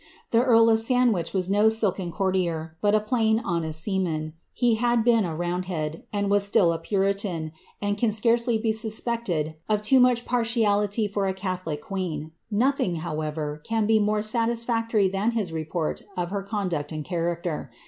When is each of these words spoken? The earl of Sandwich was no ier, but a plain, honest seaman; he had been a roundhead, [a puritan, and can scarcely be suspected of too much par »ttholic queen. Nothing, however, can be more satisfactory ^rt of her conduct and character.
The 0.31 0.41
earl 0.41 0.67
of 0.71 0.79
Sandwich 0.79 1.31
was 1.31 1.47
no 1.47 1.69
ier, 1.69 2.75
but 2.81 2.95
a 2.95 2.99
plain, 2.99 3.37
honest 3.45 3.81
seaman; 3.81 4.33
he 4.51 4.73
had 4.73 5.03
been 5.03 5.25
a 5.25 5.35
roundhead, 5.35 6.01
[a 6.11 6.79
puritan, 6.81 7.51
and 7.83 7.97
can 7.99 8.11
scarcely 8.11 8.57
be 8.57 8.73
suspected 8.73 9.57
of 9.69 9.83
too 9.83 9.99
much 9.99 10.25
par 10.25 10.41
»ttholic 10.41 11.81
queen. 11.81 12.31
Nothing, 12.49 12.95
however, 12.95 13.61
can 13.63 13.85
be 13.85 13.99
more 13.99 14.23
satisfactory 14.23 15.07
^rt 15.07 16.01
of 16.17 16.31
her 16.31 16.41
conduct 16.41 16.91
and 16.91 17.05
character. 17.05 17.69